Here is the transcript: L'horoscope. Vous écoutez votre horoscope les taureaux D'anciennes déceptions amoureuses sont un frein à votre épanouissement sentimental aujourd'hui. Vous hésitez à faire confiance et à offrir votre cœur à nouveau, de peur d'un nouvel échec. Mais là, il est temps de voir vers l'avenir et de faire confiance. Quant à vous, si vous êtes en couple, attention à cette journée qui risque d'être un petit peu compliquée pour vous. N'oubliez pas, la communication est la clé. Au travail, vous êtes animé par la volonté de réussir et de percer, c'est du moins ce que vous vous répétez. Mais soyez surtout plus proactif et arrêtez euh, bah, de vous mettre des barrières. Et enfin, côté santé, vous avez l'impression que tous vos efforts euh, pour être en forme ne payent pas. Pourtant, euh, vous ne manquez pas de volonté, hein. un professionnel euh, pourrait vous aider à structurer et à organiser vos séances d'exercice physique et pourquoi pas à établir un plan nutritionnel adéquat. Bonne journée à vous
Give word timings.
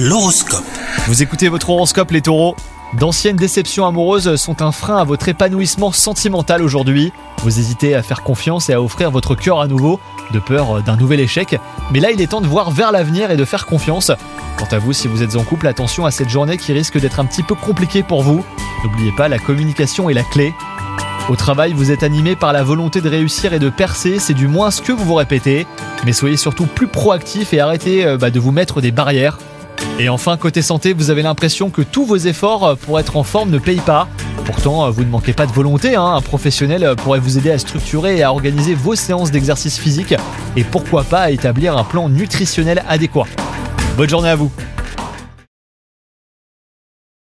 L'horoscope. 0.00 0.62
Vous 1.08 1.24
écoutez 1.24 1.48
votre 1.48 1.70
horoscope 1.70 2.12
les 2.12 2.22
taureaux 2.22 2.54
D'anciennes 2.92 3.34
déceptions 3.34 3.84
amoureuses 3.84 4.36
sont 4.36 4.62
un 4.62 4.70
frein 4.70 4.98
à 4.98 5.02
votre 5.02 5.28
épanouissement 5.28 5.90
sentimental 5.90 6.62
aujourd'hui. 6.62 7.12
Vous 7.42 7.58
hésitez 7.58 7.96
à 7.96 8.04
faire 8.04 8.22
confiance 8.22 8.70
et 8.70 8.74
à 8.74 8.80
offrir 8.80 9.10
votre 9.10 9.34
cœur 9.34 9.60
à 9.60 9.66
nouveau, 9.66 9.98
de 10.32 10.38
peur 10.38 10.84
d'un 10.84 10.96
nouvel 10.96 11.18
échec. 11.18 11.58
Mais 11.90 11.98
là, 11.98 12.12
il 12.12 12.20
est 12.20 12.28
temps 12.28 12.40
de 12.40 12.46
voir 12.46 12.70
vers 12.70 12.92
l'avenir 12.92 13.32
et 13.32 13.36
de 13.36 13.44
faire 13.44 13.66
confiance. 13.66 14.12
Quant 14.56 14.68
à 14.70 14.78
vous, 14.78 14.92
si 14.92 15.08
vous 15.08 15.24
êtes 15.24 15.34
en 15.34 15.42
couple, 15.42 15.66
attention 15.66 16.06
à 16.06 16.12
cette 16.12 16.28
journée 16.28 16.58
qui 16.58 16.72
risque 16.72 17.00
d'être 17.00 17.18
un 17.18 17.24
petit 17.24 17.42
peu 17.42 17.56
compliquée 17.56 18.04
pour 18.04 18.22
vous. 18.22 18.44
N'oubliez 18.84 19.10
pas, 19.16 19.26
la 19.26 19.40
communication 19.40 20.08
est 20.08 20.14
la 20.14 20.22
clé. 20.22 20.54
Au 21.28 21.34
travail, 21.34 21.72
vous 21.72 21.90
êtes 21.90 22.04
animé 22.04 22.36
par 22.36 22.52
la 22.52 22.62
volonté 22.62 23.00
de 23.00 23.08
réussir 23.08 23.52
et 23.52 23.58
de 23.58 23.68
percer, 23.68 24.20
c'est 24.20 24.32
du 24.32 24.46
moins 24.46 24.70
ce 24.70 24.80
que 24.80 24.92
vous 24.92 25.04
vous 25.04 25.14
répétez. 25.14 25.66
Mais 26.06 26.12
soyez 26.12 26.36
surtout 26.36 26.66
plus 26.66 26.86
proactif 26.86 27.52
et 27.52 27.58
arrêtez 27.58 28.06
euh, 28.06 28.16
bah, 28.16 28.30
de 28.30 28.38
vous 28.38 28.52
mettre 28.52 28.80
des 28.80 28.92
barrières. 28.92 29.38
Et 30.00 30.08
enfin, 30.08 30.36
côté 30.36 30.62
santé, 30.62 30.92
vous 30.92 31.10
avez 31.10 31.22
l'impression 31.22 31.70
que 31.70 31.82
tous 31.82 32.04
vos 32.04 32.16
efforts 32.16 32.64
euh, 32.64 32.74
pour 32.76 33.00
être 33.00 33.16
en 33.16 33.24
forme 33.24 33.50
ne 33.50 33.58
payent 33.58 33.80
pas. 33.80 34.06
Pourtant, 34.44 34.86
euh, 34.86 34.90
vous 34.90 35.02
ne 35.02 35.10
manquez 35.10 35.32
pas 35.32 35.44
de 35.44 35.52
volonté, 35.52 35.96
hein. 35.96 36.14
un 36.14 36.20
professionnel 36.20 36.84
euh, 36.84 36.94
pourrait 36.94 37.18
vous 37.18 37.36
aider 37.36 37.50
à 37.50 37.58
structurer 37.58 38.18
et 38.18 38.22
à 38.22 38.32
organiser 38.32 38.74
vos 38.74 38.94
séances 38.94 39.32
d'exercice 39.32 39.76
physique 39.76 40.14
et 40.56 40.62
pourquoi 40.62 41.02
pas 41.02 41.22
à 41.22 41.30
établir 41.30 41.76
un 41.76 41.82
plan 41.82 42.08
nutritionnel 42.08 42.84
adéquat. 42.88 43.26
Bonne 43.96 44.08
journée 44.08 44.30
à 44.30 44.36
vous 44.36 44.52